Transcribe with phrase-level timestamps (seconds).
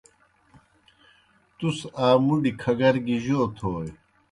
[1.57, 3.89] تُس آ مُڈیْ کھگَر گیْ جوْ تھوئے؟